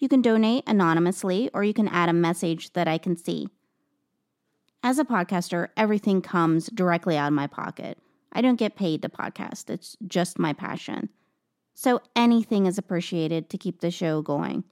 [0.00, 3.48] You can donate anonymously or you can add a message that I can see.
[4.82, 7.98] As a podcaster, everything comes directly out of my pocket.
[8.32, 11.10] I don't get paid to podcast, it's just my passion.
[11.74, 14.64] So anything is appreciated to keep the show going.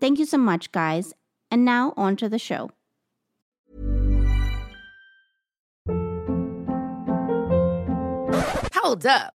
[0.00, 1.12] Thank you so much, guys.
[1.50, 2.70] And now on to the show.
[8.74, 9.34] Hold up.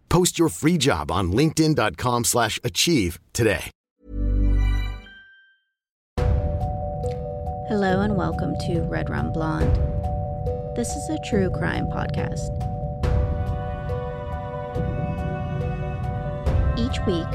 [0.11, 3.71] Post your free job on linkedin.com/achieve slash achieve today.
[7.69, 9.73] Hello and welcome to Red Rum Blonde.
[10.75, 12.51] This is a true crime podcast.
[16.77, 17.31] Each week,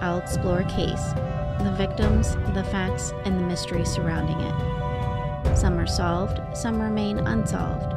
[0.00, 1.12] I'll explore a case,
[1.58, 5.58] the victims, the facts, and the mystery surrounding it.
[5.58, 7.92] Some are solved, some remain unsolved.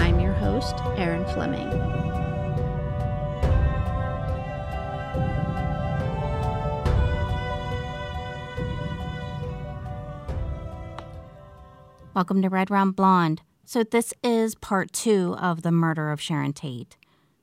[0.00, 2.25] I'm your host, Erin Fleming.
[12.16, 13.42] Welcome to Red Rum Blonde.
[13.66, 16.96] So, this is part two of the murder of Sharon Tate.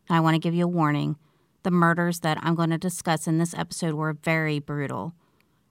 [0.10, 1.18] I want to give you a warning.
[1.62, 5.14] The murders that I'm going to discuss in this episode were very brutal.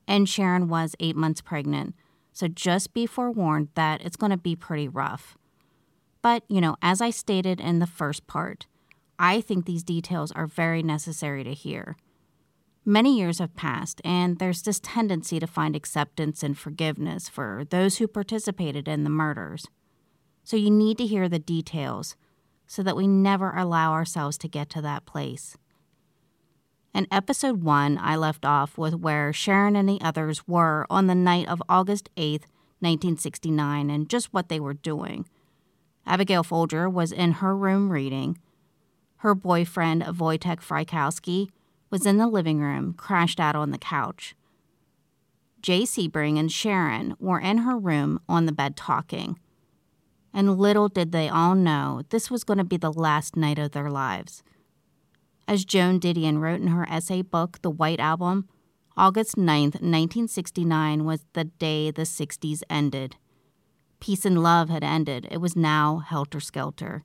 [0.06, 1.96] And Sharon was eight months pregnant.
[2.32, 5.36] So, just be forewarned that it's going to be pretty rough.
[6.22, 8.69] But, you know, as I stated in the first part,
[9.19, 11.96] I think these details are very necessary to hear.
[12.84, 17.98] Many years have passed, and there's this tendency to find acceptance and forgiveness for those
[17.98, 19.69] who participated in the murders.
[20.43, 22.16] So you need to hear the details
[22.66, 25.56] so that we never allow ourselves to get to that place.
[26.93, 31.14] In episode one, I left off with where Sharon and the others were on the
[31.14, 32.47] night of August 8th,
[32.81, 35.25] 1969, and just what they were doing.
[36.04, 38.38] Abigail Folger was in her room reading.
[39.19, 41.49] Her boyfriend, Wojtek Frykowski,
[41.92, 44.34] was in the living room, crashed out on the couch.
[45.60, 49.38] Jay Sebring and Sharon were in her room on the bed talking.
[50.34, 53.72] And little did they all know this was going to be the last night of
[53.72, 54.42] their lives.
[55.47, 58.48] As Joan Didion wrote in her essay book, The White Album,
[58.97, 63.16] August 9th, 1969 was the day the 60s ended.
[64.00, 65.28] Peace and love had ended.
[65.31, 67.04] It was now helter skelter.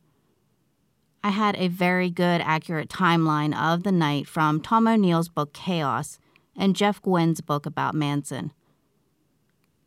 [1.23, 6.19] I had a very good, accurate timeline of the night from Tom O'Neill's book Chaos
[6.55, 8.51] and Jeff Guinn's book about Manson.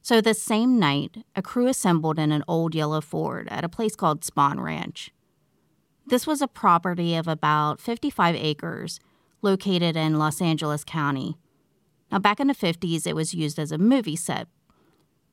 [0.02, 3.94] So, the same night, a crew assembled in an old yellow Ford at a place
[3.94, 5.12] called Spahn Ranch.
[6.06, 8.98] This was a property of about 55 acres
[9.42, 11.36] located in Los Angeles County.
[12.10, 14.48] Now, back in the 50s, it was used as a movie set,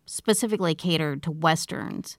[0.06, 2.18] specifically catered to westerns.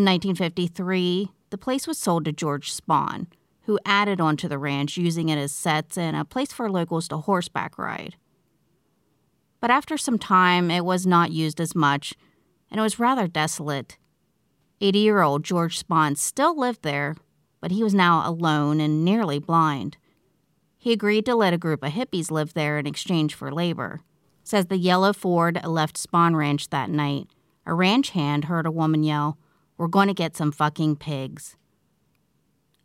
[0.00, 3.26] In 1953, the place was sold to George Spahn,
[3.64, 7.18] who added onto the ranch using it as sets and a place for locals to
[7.18, 8.16] horseback ride.
[9.60, 12.14] But after some time, it was not used as much,
[12.70, 13.98] and it was rather desolate.
[14.80, 17.14] 80 year old George Spahn still lived there,
[17.60, 19.98] but he was now alone and nearly blind.
[20.78, 24.00] He agreed to let a group of hippies live there in exchange for labor.
[24.44, 27.26] Says the yellow Ford left Spahn Ranch that night.
[27.66, 29.36] A ranch hand heard a woman yell,
[29.80, 31.56] We're going to get some fucking pigs.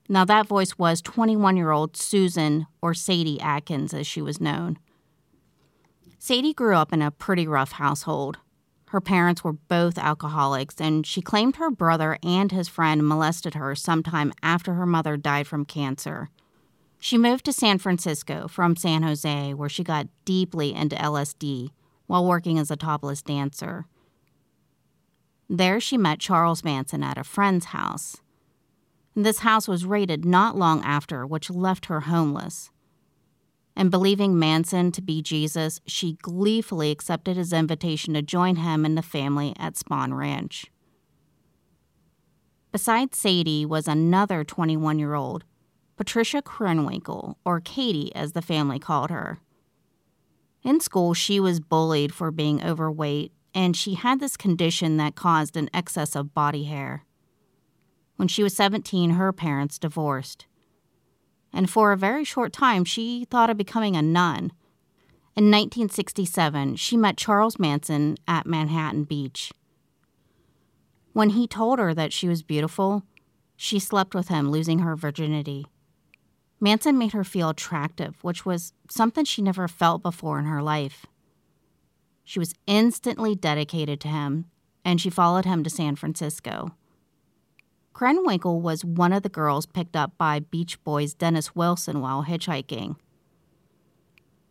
[0.08, 4.80] Now, that voice was 21 year old Susan, or Sadie Atkins as she was known.
[6.20, 8.38] Sadie grew up in a pretty rough household.
[8.92, 13.76] Her parents were both alcoholics, and she claimed her brother and his friend molested her
[13.76, 16.30] sometime after her mother died from cancer.
[16.98, 21.72] She moved to San Francisco from San Jose, where she got deeply into LSD
[22.08, 23.86] while working as a topless dancer.
[25.50, 28.18] There, she met Charles Manson at a friend's house.
[29.16, 32.72] This house was raided not long after, which left her homeless.
[33.76, 38.98] And believing Manson to be Jesus, she gleefully accepted his invitation to join him and
[38.98, 40.68] the family at Spahn Ranch.
[42.72, 45.46] Besides Sadie was another 21 year old,
[45.96, 49.40] Patricia Krenwinkel, or Katie as the family called her.
[50.62, 55.56] In school, she was bullied for being overweight, and she had this condition that caused
[55.56, 57.06] an excess of body hair.
[58.18, 60.46] When she was 17, her parents divorced.
[61.54, 64.52] And for a very short time, she thought of becoming a nun.
[65.38, 69.54] In 1967, she met Charles Manson at Manhattan Beach.
[71.14, 73.04] When he told her that she was beautiful,
[73.56, 75.66] she slept with him, losing her virginity.
[76.60, 81.06] Manson made her feel attractive, which was something she never felt before in her life.
[82.26, 84.46] She was instantly dedicated to him,
[84.84, 86.72] and she followed him to San Francisco.
[87.94, 92.98] Krenwinkel was one of the girls picked up by Beach Boys Dennis Wilson while hitchhiking.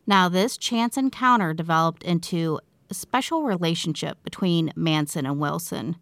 [0.07, 5.97] Now, this chance encounter developed into a special relationship between Manson and Wilson.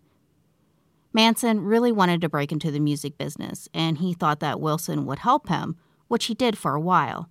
[1.12, 5.20] Manson really wanted to break into the music business, and he thought that Wilson would
[5.20, 5.76] help him
[6.08, 7.28] which he did for a while.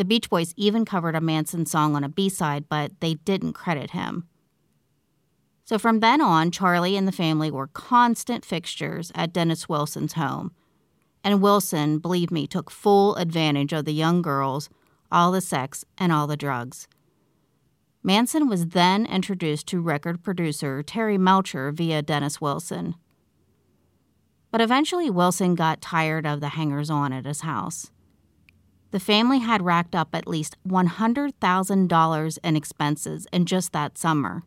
[0.00, 3.52] The Beach Boys even covered a Manson song on a B side, but they didn't
[3.52, 4.26] credit him.
[5.66, 10.52] So from then on, Charlie and the family were constant fixtures at Dennis Wilson's home.
[11.22, 14.70] And Wilson, believe me, took full advantage of the young girls,
[15.12, 16.88] all the sex, and all the drugs.
[18.02, 22.94] Manson was then introduced to record producer Terry Melcher via Dennis Wilson.
[24.50, 27.90] But eventually, Wilson got tired of the hangers on at his house.
[28.90, 34.42] The family had racked up at least $100,000 in expenses in just that summer.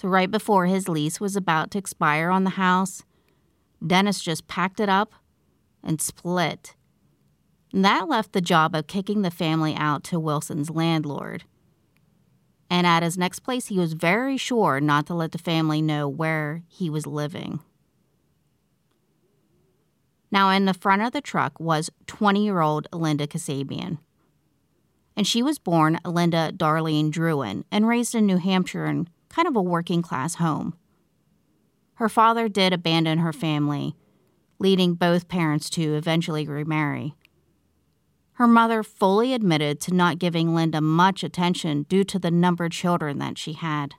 [0.00, 3.02] So, right before his lease was about to expire on the house,
[3.84, 5.12] Dennis just packed it up
[5.82, 6.76] and split.
[7.72, 11.44] And that left the job of kicking the family out to Wilson's landlord.
[12.70, 16.08] And at his next place, he was very sure not to let the family know
[16.08, 17.60] where he was living.
[20.30, 23.98] Now, in the front of the truck was 20 year old Linda Kasabian.
[25.16, 29.56] And she was born Linda Darlene Drouin and raised in New Hampshire in kind of
[29.56, 30.76] a working class home.
[31.94, 33.96] Her father did abandon her family,
[34.60, 37.14] leading both parents to eventually remarry.
[38.34, 42.70] Her mother fully admitted to not giving Linda much attention due to the number of
[42.70, 43.94] children that she had.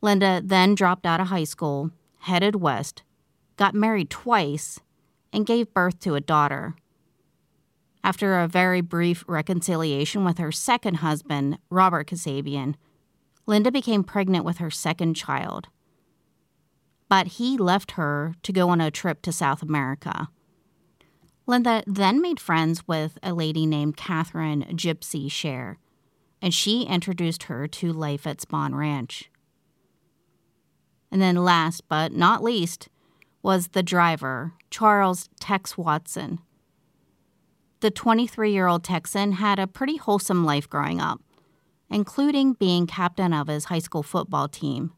[0.00, 1.90] Linda then dropped out of high school,
[2.20, 3.02] headed west,
[3.56, 4.80] got married twice,
[5.32, 6.74] and gave birth to a daughter.
[8.04, 12.74] After a very brief reconciliation with her second husband, Robert Kasabian,
[13.46, 15.68] Linda became pregnant with her second child.
[17.08, 20.28] But he left her to go on a trip to South America.
[21.46, 25.78] Linda then made friends with a lady named Catherine Gypsy Share,
[26.40, 29.30] and she introduced her to life at Spahn Ranch.
[31.10, 32.88] And then, last but not least,
[33.44, 36.40] was the driver, Charles Tex Watson.
[37.80, 41.20] The 23 year old Texan had a pretty wholesome life growing up,
[41.90, 44.94] including being captain of his high school football team.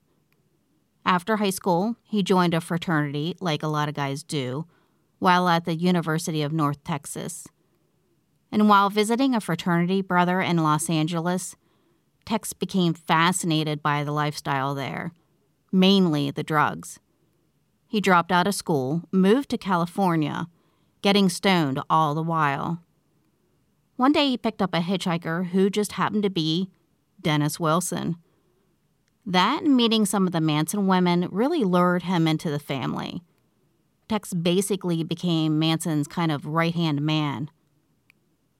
[1.05, 4.67] After high school, he joined a fraternity, like a lot of guys do,
[5.19, 7.49] while at the University of North Texas.
[8.53, 11.57] And while visiting a fraternity brother in Los Angeles,
[12.25, 15.13] Tex became fascinated by the lifestyle there,
[15.73, 17.01] mainly the drugs.
[17.97, 20.49] He dropped out of school, moved to California,
[21.01, 22.83] getting stoned all the while.
[23.97, 26.69] One day he picked up a hitchhiker who just happened to be
[27.19, 28.17] Dennis Wilson.
[29.25, 33.23] That and meeting some of the Manson women really lured him into the family.
[34.11, 37.49] Tex basically became Manson's kind of right hand man.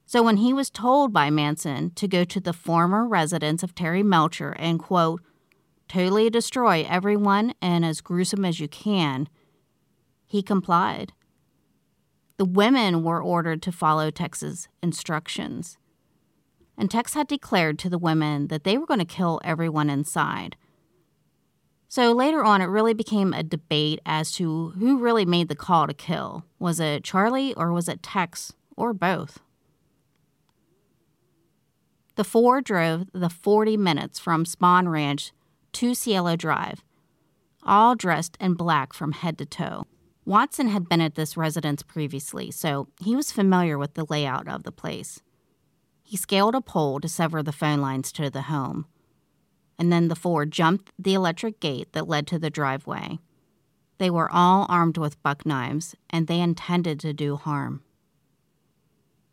[0.07, 4.01] So when he was told by Manson to go to the former residence of Terry
[4.01, 5.21] Melcher and, quote,
[5.87, 9.29] totally destroy everyone and as gruesome as you can,
[10.25, 11.13] he complied.
[12.37, 15.77] The women were ordered to follow Tex's instructions.
[16.77, 20.55] And Tex had declared to the women that they were going to kill everyone inside.
[21.87, 25.87] So later on, it really became a debate as to who really made the call
[25.87, 26.45] to kill.
[26.59, 29.39] Was it Charlie or was it Tex or both?
[32.15, 35.31] The four drove the 40 minutes from Spahn Ranch
[35.77, 36.83] to Cielo Drive,
[37.61, 39.83] all dressed in black from head to toe.
[40.25, 44.63] Watson had been at this residence previously, so he was familiar with the layout of
[44.63, 45.21] the place.
[46.01, 48.87] He scaled a pole to sever the phone lines to the home,
[49.77, 53.19] and then the four jumped the electric gate that led to the driveway.
[53.99, 57.83] They were all armed with buck knives, and they intended to do harm.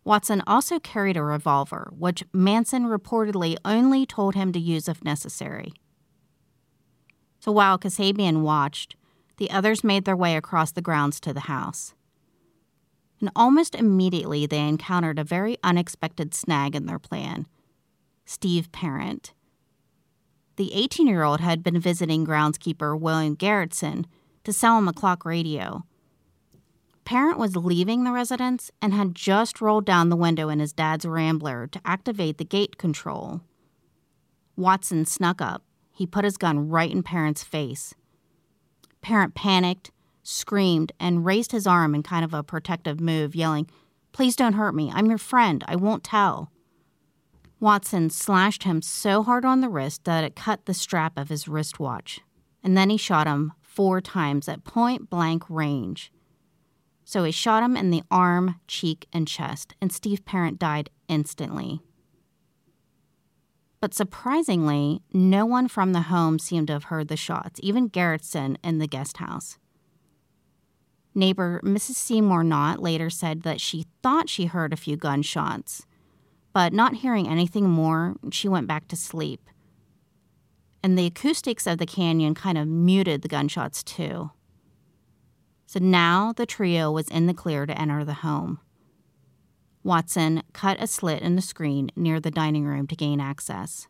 [0.04, 5.72] Watson also carried a revolver, which Manson reportedly only told him to use if necessary.
[7.44, 8.96] So while Kasabian watched,
[9.36, 11.92] the others made their way across the grounds to the house.
[13.20, 17.46] And almost immediately, they encountered a very unexpected snag in their plan
[18.24, 19.34] Steve Parent.
[20.56, 24.06] The 18 year old had been visiting groundskeeper William Garretson
[24.44, 25.84] to sell him a clock radio
[27.04, 31.04] Parent was leaving the residence and had just rolled down the window in his dad's
[31.04, 33.42] Rambler to activate the gate control.
[34.56, 35.62] Watson snuck up.
[35.94, 37.94] He put his gun right in Parent's face.
[39.00, 39.90] Parent panicked,
[40.22, 43.68] screamed, and raised his arm in kind of a protective move, yelling,
[44.12, 44.92] Please don't hurt me.
[44.94, 45.64] I'm your friend.
[45.66, 46.52] I won't tell.
[47.58, 51.48] Watson slashed him so hard on the wrist that it cut the strap of his
[51.48, 52.20] wristwatch,
[52.62, 56.12] and then he shot him four times at point blank range.
[57.04, 61.80] So he shot him in the arm, cheek, and chest, and Steve Parent died instantly.
[63.84, 68.56] But surprisingly, no one from the home seemed to have heard the shots, even Garretson
[68.64, 69.58] in the guest house.
[71.14, 71.96] Neighbor Mrs.
[71.96, 75.84] Seymour Knott later said that she thought she heard a few gunshots,
[76.54, 79.50] but not hearing anything more, she went back to sleep.
[80.82, 84.30] And the acoustics of the canyon kind of muted the gunshots too.
[85.66, 88.60] So now the trio was in the clear to enter the home.
[89.84, 93.86] Watson cut a slit in the screen near the dining room to gain access.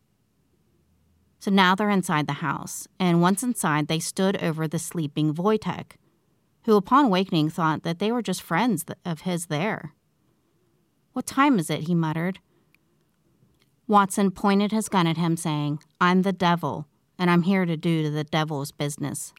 [1.38, 5.92] So now they're inside the house, and once inside, they stood over the sleeping Wojtek,
[6.64, 9.94] who upon wakening thought that they were just friends of his there.
[11.12, 11.82] What time is it?
[11.82, 12.40] he muttered.
[13.86, 18.10] Watson pointed his gun at him, saying, I'm the devil, and I'm here to do
[18.10, 19.32] the devil's business.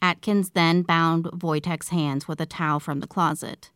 [0.00, 3.70] Atkins then bound Wojtek's hands with a towel from the closet.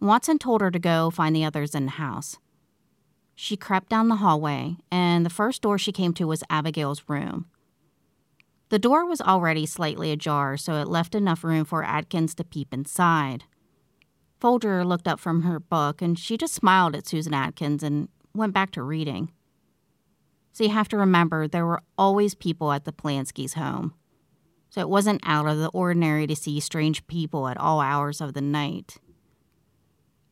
[0.00, 2.38] Watson told her to go find the others in the house.
[3.34, 7.46] She crept down the hallway, and the first door she came to was Abigail's room.
[8.68, 12.72] The door was already slightly ajar, so it left enough room for Atkins to peep
[12.72, 13.44] inside.
[14.40, 18.52] Folger looked up from her book, and she just smiled at Susan Atkins and went
[18.52, 19.30] back to reading.
[20.52, 23.94] So you have to remember there were always people at the Polanski's home
[24.76, 28.34] so it wasn't out of the ordinary to see strange people at all hours of
[28.34, 28.98] the night.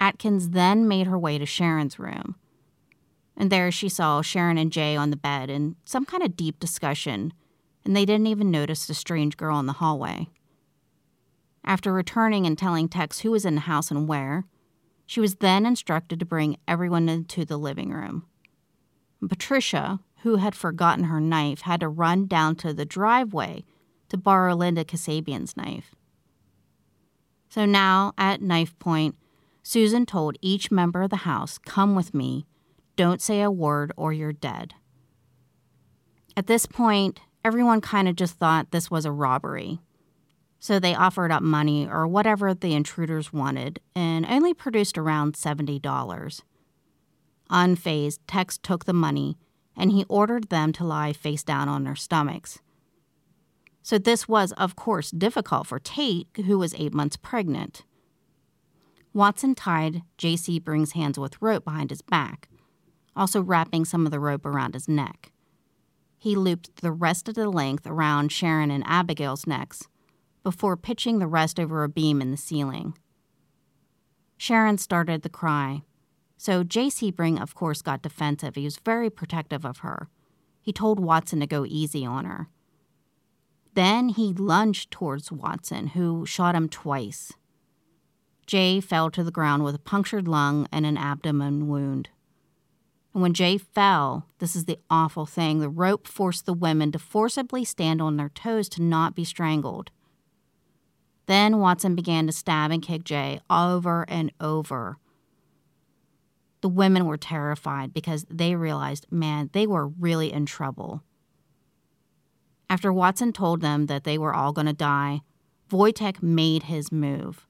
[0.01, 2.37] Atkins then made her way to Sharon's room.
[3.37, 6.61] And there she saw Sharon and Jay on the bed in some kind of deep
[6.61, 7.33] discussion,
[7.85, 10.29] and they didn't even notice the strange girl in the hallway.
[11.65, 14.45] After returning and telling Tex who was in the house and where,
[15.07, 18.27] she was then instructed to bring everyone into the living room.
[19.29, 23.65] Patricia, who had forgotten her knife, had to run down to the driveway
[24.09, 25.95] to borrow Linda Kasabian's knife.
[27.49, 29.17] So now, at knife point,
[29.67, 32.47] Susan told each member of the house, Come with me.
[32.97, 34.75] Don't say a word or you're dead.
[36.37, 39.81] At this point, everyone kind of just thought this was a robbery.
[40.61, 46.43] So they offered up money or whatever the intruders wanted and only produced around $70.
[47.51, 49.39] Unfazed, Tex took the money
[49.77, 52.61] and he ordered them to lie face down on their stomachs.
[53.83, 57.83] So this was, of course, difficult for Tate, who was eight months pregnant.
[59.15, 62.49] Watson tied Jay Sebring's hands with rope behind his back,
[63.15, 65.31] also wrapping some of the rope around his neck.
[66.19, 69.87] He looped the rest of the length around Sharon and Abigail's necks
[70.43, 72.99] before pitching the rest over a beam in the ceiling.
[74.37, 75.83] Sharon started the cry,
[76.37, 78.57] so Jay Sebring, of course, got defensive.
[78.57, 80.09] He was very protective of her.
[80.61, 82.49] He told Watson to go easy on her.
[83.75, 87.33] Then he lunged towards Watson, who shot him twice.
[88.47, 92.09] Jay fell to the ground with a punctured lung and an abdomen wound.
[93.13, 96.99] And when Jay fell, this is the awful thing the rope forced the women to
[96.99, 99.91] forcibly stand on their toes to not be strangled.
[101.27, 104.99] Then Watson began to stab and kick Jay over and over.
[106.61, 111.03] The women were terrified because they realized, man, they were really in trouble.
[112.69, 115.21] After Watson told them that they were all going to die,
[115.71, 117.47] Wojtek made his move.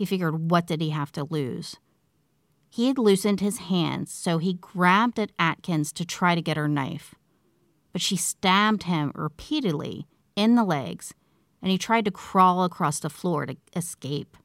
[0.00, 1.76] He figured, what did he have to lose?
[2.70, 6.68] He had loosened his hands, so he grabbed at Atkins to try to get her
[6.68, 7.14] knife.
[7.92, 11.12] But she stabbed him repeatedly in the legs,
[11.60, 14.38] and he tried to crawl across the floor to escape.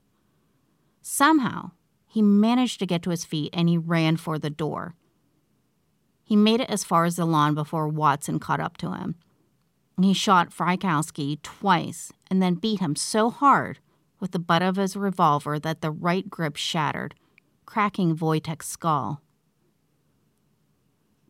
[1.01, 1.71] Somehow,
[2.05, 4.95] he managed to get to his feet and he ran for the door.
[6.25, 9.15] He made it as far as the lawn before Watson caught up to him.
[10.01, 13.79] He shot Frykowski twice and then beat him so hard
[14.25, 17.13] with the butt of his revolver that the right grip shattered,
[17.67, 19.21] cracking Wojtek's skull.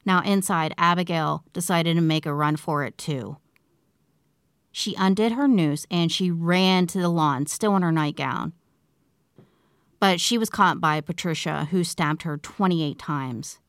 [0.05, 3.35] Now, inside, Abigail decided to make a run for it too.
[4.71, 8.53] She undid her noose and she ran to the lawn, still in her nightgown.
[9.99, 13.59] But she was caught by Patricia, who stabbed her 28 times.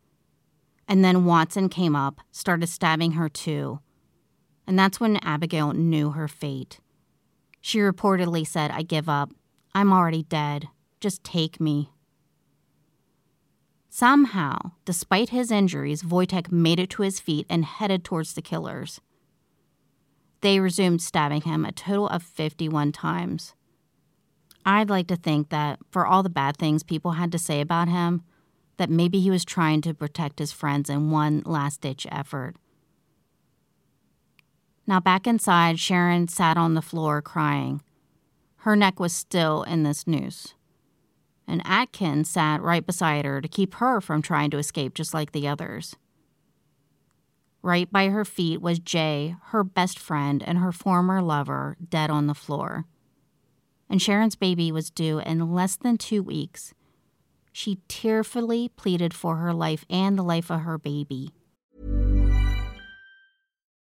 [0.86, 3.80] And then Watson came up, started stabbing her too.
[4.68, 6.78] And that's when Abigail knew her fate.
[7.66, 9.32] She reportedly said, I give up.
[9.74, 10.68] I'm already dead.
[11.00, 11.90] Just take me.
[13.90, 19.00] Somehow, despite his injuries, Wojtek made it to his feet and headed towards the killers.
[20.42, 23.56] They resumed stabbing him a total of 51 times.
[24.64, 27.88] I'd like to think that for all the bad things people had to say about
[27.88, 28.22] him,
[28.76, 32.54] that maybe he was trying to protect his friends in one last ditch effort.
[34.86, 37.82] Now, back inside, Sharon sat on the floor crying.
[38.58, 40.54] Her neck was still in this noose.
[41.48, 45.32] And Atkins sat right beside her to keep her from trying to escape just like
[45.32, 45.96] the others.
[47.62, 52.26] Right by her feet was Jay, her best friend and her former lover, dead on
[52.26, 52.84] the floor.
[53.90, 56.74] And Sharon's baby was due in less than two weeks
[57.56, 61.32] she tearfully pleaded for her life and the life of her baby.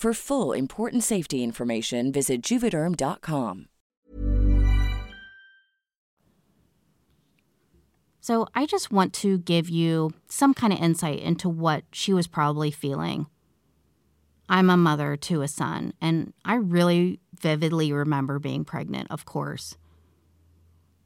[0.00, 3.68] For full important safety information, visit juvederm.com.
[8.22, 12.26] So, I just want to give you some kind of insight into what she was
[12.26, 13.26] probably feeling.
[14.48, 19.76] I'm a mother to a son, and I really vividly remember being pregnant, of course.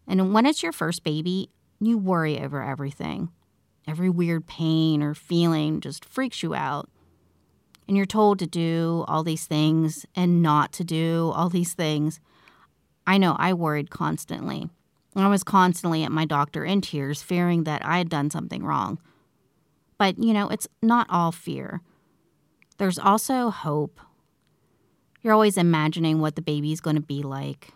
[0.06, 3.30] And when it's your first baby, you worry over everything.
[3.88, 6.88] Every weird pain or feeling just freaks you out
[7.86, 12.20] and you're told to do all these things and not to do all these things.
[13.06, 14.68] I know I worried constantly.
[15.16, 18.98] I was constantly at my doctor in tears, fearing that I had done something wrong.
[19.96, 21.82] But, you know, it's not all fear.
[22.78, 24.00] There's also hope.
[25.22, 27.70] You're always imagining what the baby's going to be like,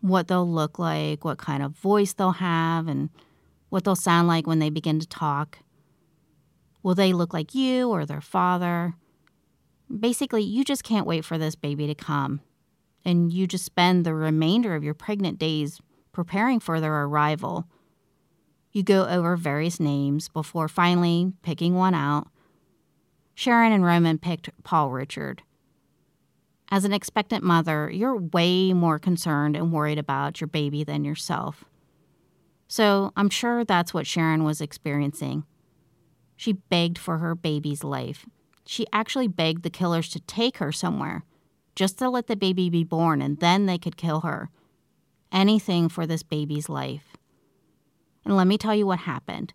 [0.00, 3.10] what they'll look like, what kind of voice they'll have, and
[3.68, 5.58] what they'll sound like when they begin to talk.
[6.82, 8.94] Will they look like you or their father?
[9.98, 12.40] Basically, you just can't wait for this baby to come.
[13.04, 15.80] And you just spend the remainder of your pregnant days
[16.12, 17.66] preparing for their arrival.
[18.72, 22.28] You go over various names before finally picking one out.
[23.34, 25.42] Sharon and Roman picked Paul Richard.
[26.70, 31.64] As an expectant mother, you're way more concerned and worried about your baby than yourself.
[32.68, 35.44] So I'm sure that's what Sharon was experiencing.
[36.36, 38.26] She begged for her baby's life
[38.66, 41.24] she actually begged the killers to take her somewhere,
[41.74, 44.50] just to let the baby be born, and then they could kill her.
[45.32, 47.16] anything for this baby's life.
[48.24, 49.52] And let me tell you what happened.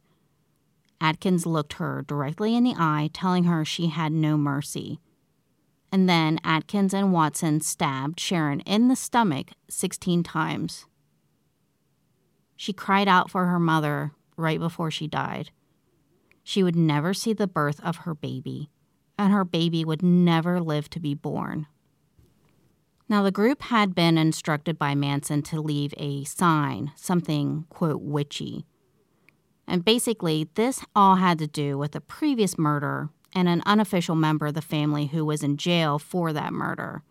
[1.01, 4.99] Atkins looked her directly in the eye, telling her she had no mercy.
[5.91, 10.85] And then Atkins and Watson stabbed Sharon in the stomach 16 times.
[12.55, 15.51] She cried out for her mother right before she died.
[16.43, 18.69] She would never see the birth of her baby,
[19.17, 21.67] and her baby would never live to be born.
[23.07, 28.65] Now, the group had been instructed by Manson to leave a sign, something, quote, witchy.
[29.67, 34.47] And basically, this all had to do with a previous murder and an unofficial member
[34.47, 37.03] of the family who was in jail for that murder.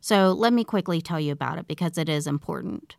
[0.00, 2.94] So, let me quickly tell you about it because it is important.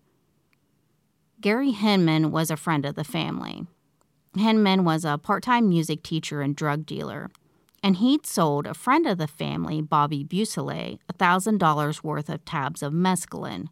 [1.39, 3.65] Gary Hinman was a friend of the family.
[4.37, 7.29] Hinman was a part time music teacher and drug dealer
[7.83, 12.93] and he'd sold a friend of the family, Bobby Beausoleil, $1,000 worth of tabs of
[12.93, 13.67] mescaline.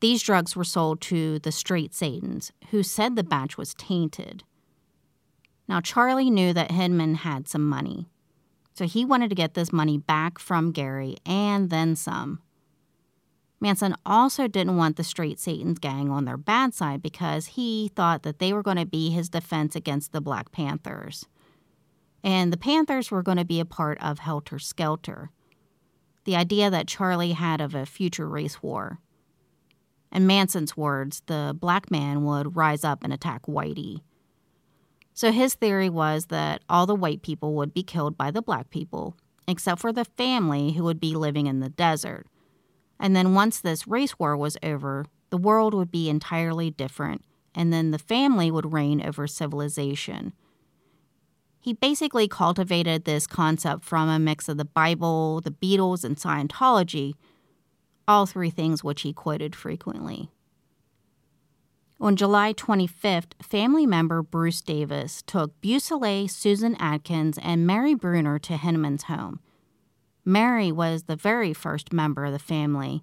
[0.00, 4.44] These drugs were sold to the straight Satans, who said the batch was tainted.
[5.68, 8.08] Now, Charlie knew that Hinman had some money,
[8.74, 12.40] so he wanted to get this money back from Gary and then some.
[13.60, 18.22] Manson also didn't want the straight Satan's gang on their bad side because he thought
[18.22, 21.26] that they were going to be his defense against the Black Panthers
[22.22, 25.30] and the Panthers were going to be a part of Helter Skelter,
[26.24, 28.98] the idea that Charlie had of a future race war.
[30.10, 34.00] In Manson's words, the black man would rise up and attack Whitey.
[35.12, 38.70] So his theory was that all the white people would be killed by the black
[38.70, 42.26] people, except for the family who would be living in the desert.
[43.00, 47.72] And then once this race war was over, the world would be entirely different, and
[47.72, 50.32] then the family would reign over civilization.
[51.60, 57.14] He basically cultivated this concept from a mix of the Bible, the Beatles, and Scientology,
[58.06, 60.30] all three things which he quoted frequently.
[62.00, 68.56] On July 25th, family member Bruce Davis took Beausoleil, Susan Atkins, and Mary Brunner to
[68.56, 69.40] Hinman's home.
[70.24, 73.02] Mary was the very first member of the family,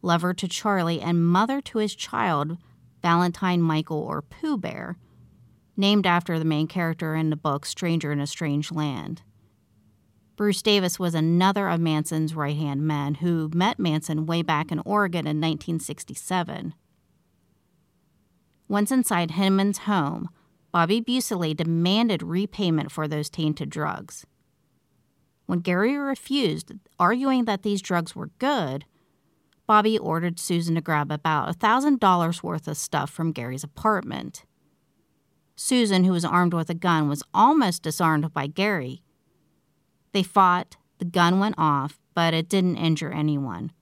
[0.00, 2.56] lover to Charlie, and mother to his child,
[3.02, 4.96] Valentine Michael or Pooh Bear,
[5.76, 9.22] named after the main character in the book Stranger in a Strange Land.
[10.36, 14.82] Bruce Davis was another of Manson's right hand men who met Manson way back in
[14.84, 16.74] Oregon in 1967.
[18.68, 20.28] Once inside Hinman's home,
[20.72, 24.26] Bobby Beausoleil demanded repayment for those tainted drugs.
[25.46, 28.84] When Gary refused, arguing that these drugs were good,
[29.66, 34.44] Bobby ordered Susan to grab about $1,000 worth of stuff from Gary's apartment.
[35.56, 39.02] Susan, who was armed with a gun, was almost disarmed by Gary.
[40.12, 43.72] They fought, the gun went off, but it didn't injure anyone.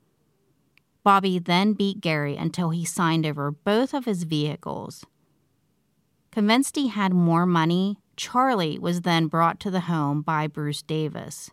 [1.03, 5.05] Bobby then beat Gary until he signed over both of his vehicles.
[6.33, 11.51] Convinced he had more money, Charlie was then brought to the home by Bruce Davis.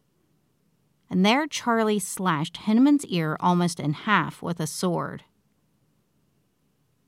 [1.09, 5.23] And there, Charlie slashed Hinman's ear almost in half with a sword.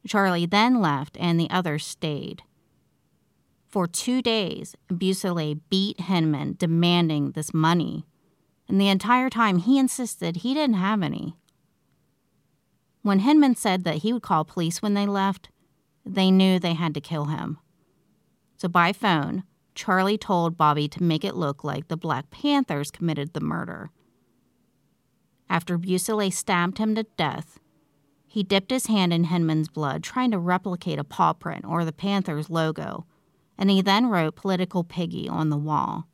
[0.05, 2.43] Charlie then left, and the others stayed.
[3.73, 8.05] For two days, Beausoleil beat Hinman, demanding this money.
[8.69, 11.35] And the entire time, he insisted he didn't have any.
[13.01, 15.49] When Hinman said that he would call police when they left,
[16.05, 17.57] they knew they had to kill him.
[18.57, 19.41] So by phone,
[19.73, 23.89] Charlie told Bobby to make it look like the Black Panthers committed the murder.
[25.49, 27.59] After Beausoleil stabbed him to death,
[28.27, 31.91] he dipped his hand in Hinman's blood, trying to replicate a paw print or the
[31.91, 33.07] Panthers logo
[33.57, 36.07] and he then wrote Political Piggy on the wall.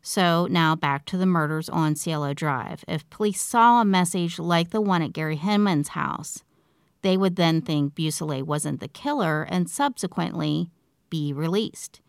[0.00, 2.84] So now back to the murders on Cielo Drive.
[2.86, 6.44] If police saw a message like the one at Gary Hinman's house,
[7.02, 10.70] they would then think Beausoleil wasn't the killer and subsequently
[11.10, 12.00] be released.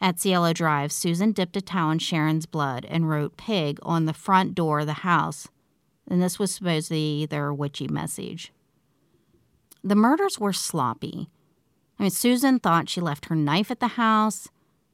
[0.00, 4.12] At Cielo Drive, Susan dipped a towel in Sharon's blood and wrote pig on the
[4.12, 5.48] front door of the house,
[6.08, 8.52] and this was supposedly their witchy message.
[9.84, 11.28] The murders were sloppy.
[12.02, 14.48] I mean, Susan thought she left her knife at the house.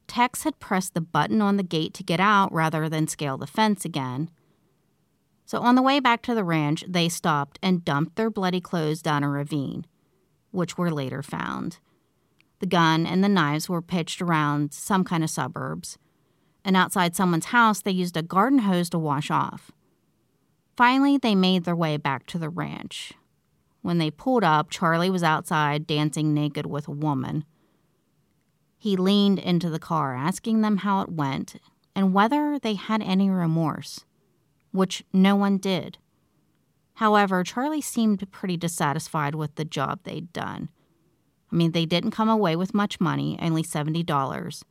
[0.09, 3.47] Tex had pressed the button on the gate to get out rather than scale the
[3.47, 4.29] fence again.
[5.47, 9.01] So on the way back to the ranch, they stopped and dumped their bloody clothes
[9.01, 9.87] down a ravine,
[10.51, 11.79] which were later found.
[12.59, 15.97] The gun and the knives were pitched around some kind of suburbs,
[16.63, 19.71] and outside someone's house, they used a garden hose to wash off.
[20.77, 23.15] Finally, they made their way back to the ranch.
[23.89, 27.47] When they pulled up, Charlie was outside dancing naked with a woman.
[28.77, 31.57] He leaned into the car, asking them how it went
[31.97, 34.05] and whether they had any remorse,
[34.73, 35.97] which no one did.
[36.97, 40.69] However, Charlie seemed pretty dissatisfied with the job they'd done.
[41.51, 44.63] I mean, they didn't come away with much money, only $70.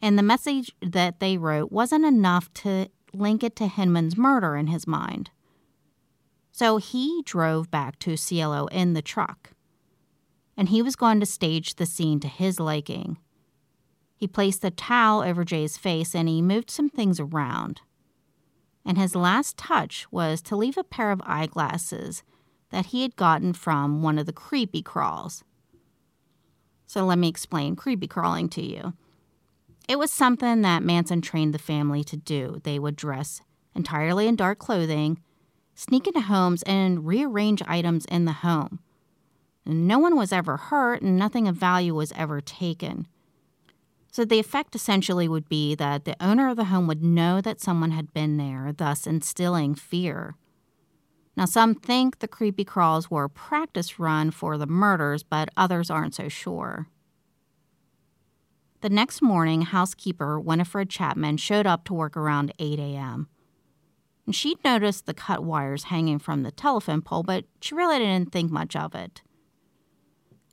[0.00, 4.66] And the message that they wrote wasn't enough to link it to Hinman's murder in
[4.66, 5.30] his mind.
[6.52, 9.50] So he drove back to Cielo in the truck.
[10.56, 13.18] And he was going to stage the scene to his liking.
[14.14, 17.80] He placed the towel over Jay's face and he moved some things around
[18.84, 22.22] and his last touch was to leave a pair of eyeglasses
[22.70, 25.44] that he had gotten from one of the creepy crawls.
[26.86, 28.94] So let me explain creepy crawling to you.
[29.88, 32.60] It was something that Manson trained the family to do.
[32.64, 33.40] They would dress
[33.74, 35.20] entirely in dark clothing,
[35.74, 38.80] sneak into homes, and rearrange items in the home.
[39.64, 43.06] No one was ever hurt, and nothing of value was ever taken.
[44.10, 47.60] So the effect essentially would be that the owner of the home would know that
[47.60, 50.34] someone had been there, thus instilling fear.
[51.34, 55.88] Now, some think the creepy crawls were a practice run for the murders, but others
[55.88, 56.88] aren't so sure.
[58.82, 63.28] The next morning, housekeeper Winifred Chapman showed up to work around 8 a.m.
[64.26, 68.32] And she'd noticed the cut wires hanging from the telephone pole, but she really didn't
[68.32, 69.22] think much of it.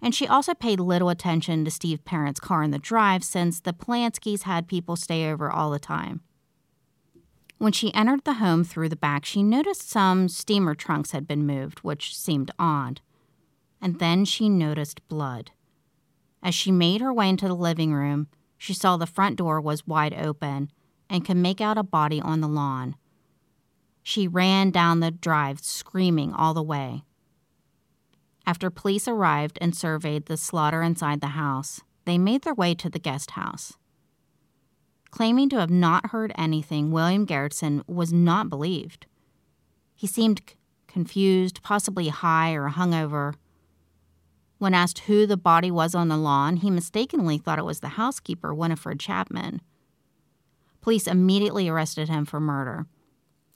[0.02, 3.74] And she also paid little attention to Steve Parent's car in the drive since the
[3.74, 6.22] Polanskis had people stay over all the time.
[7.58, 11.46] When she entered the home through the back, she noticed some steamer trunks had been
[11.46, 13.02] moved, which seemed odd.
[13.82, 15.52] And then she noticed blood.
[16.42, 18.28] As she made her way into the living room,
[18.58, 20.72] she saw the front door was wide open
[21.10, 22.96] and could make out a body on the lawn.
[24.04, 27.04] She ran down the drive, screaming all the way.
[28.46, 32.90] After police arrived and surveyed the slaughter inside the house, they made their way to
[32.90, 33.74] the guest house.
[35.12, 39.06] Claiming to have not heard anything, William Garretson was not believed.
[39.96, 40.56] He seemed c-
[40.88, 43.36] confused, possibly high or hungover.
[44.60, 47.90] When asked who the body was on the lawn, he mistakenly thought it was the
[47.90, 49.62] housekeeper, Winifred Chapman.
[50.82, 52.88] Police immediately arrested him for murder.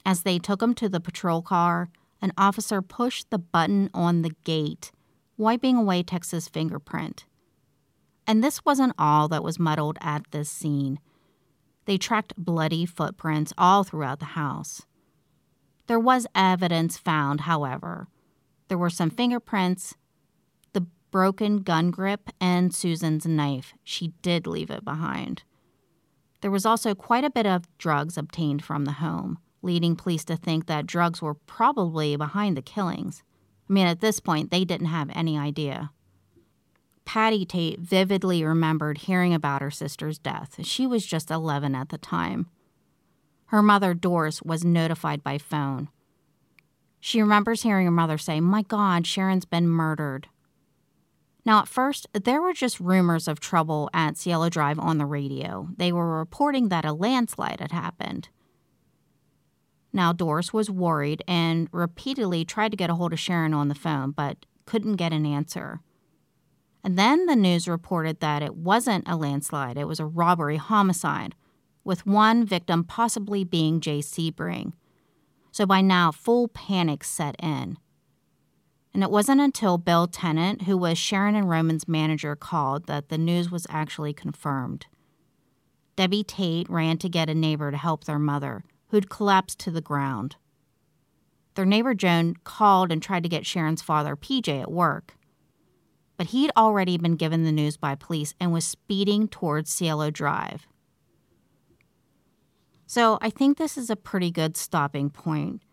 [0.05, 1.89] As they took him to the patrol car,
[2.21, 4.91] an officer pushed the button on the gate,
[5.37, 7.25] wiping away Tex's fingerprint.
[8.27, 10.99] And this wasn't all that was muddled at this scene.
[11.85, 14.83] They tracked bloody footprints all throughout the house.
[15.87, 18.07] There was evidence found, however.
[18.69, 19.95] There were some fingerprints,
[20.71, 23.73] the broken gun grip, and Susan's knife.
[23.83, 25.43] She did leave it behind.
[26.39, 30.35] There was also quite a bit of drugs obtained from the home leading police to
[30.35, 33.23] think that drugs were probably behind the killings.
[33.69, 35.91] I mean, at this point, they didn't have any idea.
[37.05, 40.65] Patty Tate vividly remembered hearing about her sister's death.
[40.65, 42.47] She was just 11 at the time.
[43.47, 45.89] Her mother, Doris, was notified by phone.
[46.99, 50.27] She remembers hearing her mother say, My God, Sharon's been murdered.
[51.45, 55.67] Now, at first, there were just rumors of trouble at Cielo Drive on the radio.
[55.75, 58.29] They were reporting that a landslide had happened.
[59.93, 63.75] Now, Doris was worried and repeatedly tried to get a hold of Sharon on the
[63.75, 65.81] phone, but couldn't get an answer.
[66.83, 71.35] And then the news reported that it wasn't a landslide, it was a robbery homicide,
[71.83, 74.73] with one victim possibly being Jay Sebring.
[75.51, 77.77] So by now, full panic set in.
[78.93, 83.17] And it wasn't until Bill Tennant, who was Sharon and Roman's manager, called that the
[83.17, 84.87] news was actually confirmed.
[85.95, 89.81] Debbie Tate ran to get a neighbor to help their mother, who'd collapsed to the
[89.81, 90.35] ground.
[91.55, 95.15] Their neighbor Joan called and tried to get Sharon's father, PJ, at work.
[96.15, 100.67] But he'd already been given the news by police and was speeding towards Cielo Drive.
[102.85, 105.63] So I think this is a pretty good stopping point.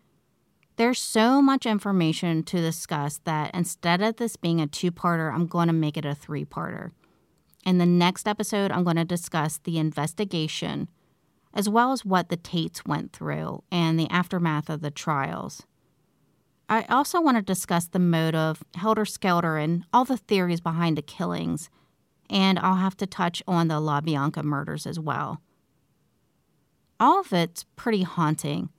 [0.77, 5.45] There's so much information to discuss that instead of this being a two parter, I'm
[5.45, 6.89] going to make it a three parter.
[7.67, 10.89] In the next episode, I'm going to discuss the investigation
[11.53, 15.63] as well as what the Tates went through and the aftermath of the trials.
[16.69, 21.01] I also want to discuss the motive, helter skelter, and all the theories behind the
[21.01, 21.69] killings,
[22.29, 25.41] and I'll have to touch on the LaBianca murders as well.
[26.97, 28.69] All of it's pretty haunting,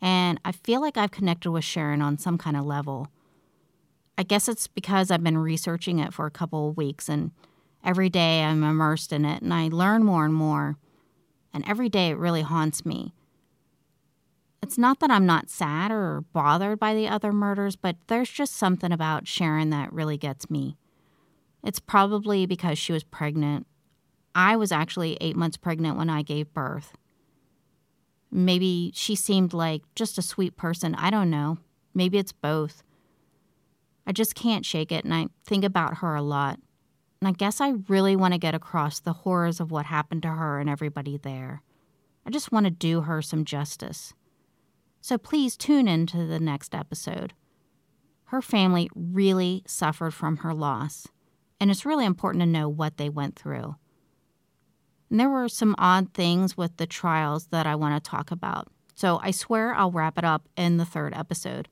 [0.00, 3.08] and I feel like I've connected with Sharon on some kind of level.
[4.16, 7.30] I guess it's because I've been researching it for a couple of weeks, and
[7.84, 10.76] every day I'm immersed in it, and I learn more and more
[11.52, 13.14] and every day it really haunts me.
[14.62, 18.56] It's not that I'm not sad or bothered by the other murders, but there's just
[18.56, 20.76] something about Sharon that really gets me.
[21.64, 23.66] It's probably because she was pregnant.
[24.34, 26.92] I was actually eight months pregnant when I gave birth.
[28.30, 30.94] Maybe she seemed like just a sweet person.
[30.94, 31.58] I don't know.
[31.94, 32.82] Maybe it's both.
[34.06, 36.58] I just can't shake it, and I think about her a lot.
[37.20, 40.28] And I guess I really want to get across the horrors of what happened to
[40.28, 41.62] her and everybody there.
[42.24, 44.14] I just want to do her some justice.
[45.00, 47.32] So please tune in to the next episode.
[48.26, 51.08] Her family really suffered from her loss,
[51.58, 53.76] and it's really important to know what they went through.
[55.10, 58.68] And there were some odd things with the trials that I want to talk about.
[58.94, 61.68] So I swear I'll wrap it up in the third episode.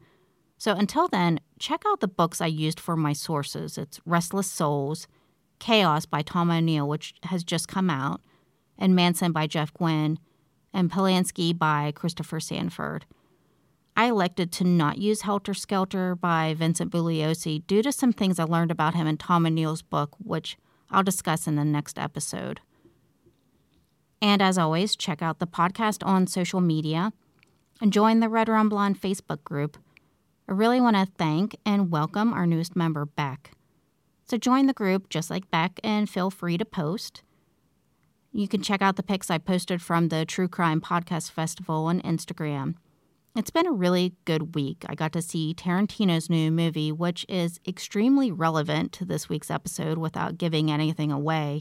[0.56, 3.76] So until then, check out the books I used for my sources.
[3.76, 5.06] It's Restless Souls,
[5.58, 8.20] Chaos by Tom O'Neill, which has just come out,
[8.78, 10.18] and Manson by Jeff Guinn,
[10.72, 13.04] and Polanski by Christopher Sandford.
[13.96, 18.44] I elected to not use Helter Skelter by Vincent Bugliosi due to some things I
[18.44, 20.58] learned about him in Tom O'Neill's book, which
[20.90, 22.60] I'll discuss in the next episode.
[24.20, 27.12] And as always, check out the podcast on social media
[27.80, 29.78] and join the Red Rum Facebook group.
[30.48, 33.55] I really want to thank and welcome our newest member, Beck.
[34.26, 37.22] So join the group just like Beck and feel free to post.
[38.32, 42.00] You can check out the pics I posted from the True Crime Podcast Festival on
[42.02, 42.74] Instagram.
[43.36, 44.84] It's been a really good week.
[44.88, 49.98] I got to see Tarantino's new movie, which is extremely relevant to this week's episode
[49.98, 51.60] without giving anything away.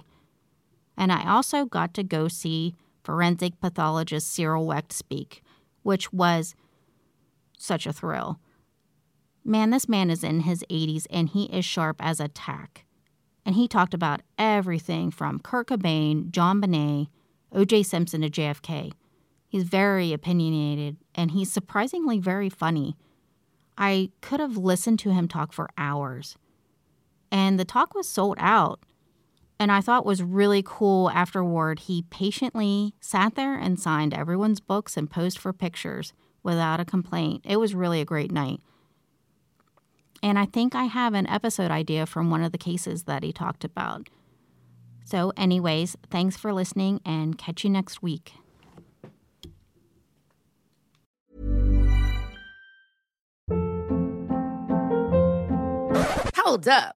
[0.97, 5.43] And I also got to go see forensic pathologist Cyril Wecht speak,
[5.83, 6.55] which was
[7.57, 8.39] such a thrill.
[9.47, 12.83] Man, this man is in his 80s and he is sharp as a tack.
[13.45, 17.09] And he talked about everything from Kurt Cobain, JonBenét,
[17.51, 17.83] O.J.
[17.83, 18.91] Simpson to JFK.
[19.47, 22.97] He's very opinionated and he's surprisingly very funny.
[23.77, 26.37] I could have listened to him talk for hours.
[27.31, 28.79] And the talk was sold out.
[29.59, 34.97] And I thought was really cool afterward, he patiently sat there and signed everyone's books
[34.97, 37.43] and posed for pictures without a complaint.
[37.45, 38.59] It was really a great night.
[40.25, 43.31] And I think I have an episode idea from one of the cases that he
[43.31, 44.09] talked about.
[45.03, 48.33] So, anyways, thanks for listening and catch you next week.
[56.35, 56.95] Hold up.